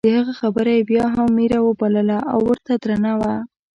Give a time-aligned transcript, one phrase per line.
[0.05, 3.33] د هغه خبره یې بیا هم میره وبلله او ورته درنه وه.